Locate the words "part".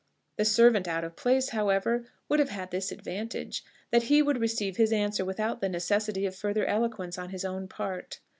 7.67-8.19